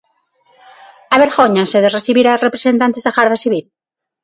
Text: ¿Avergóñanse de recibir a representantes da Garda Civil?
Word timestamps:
¿Avergóñanse 1.15 1.77
de 1.83 1.93
recibir 1.97 2.25
a 2.27 2.41
representantes 2.45 3.03
da 3.03 3.15
Garda 3.17 3.37
Civil? 3.43 3.65